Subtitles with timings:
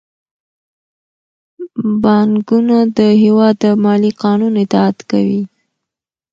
[2.03, 5.41] بانکونه د هیواد د مالي قانون اطاعت کوي.